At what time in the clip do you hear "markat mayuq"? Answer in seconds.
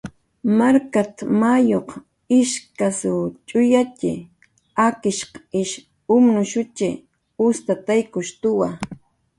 0.59-1.89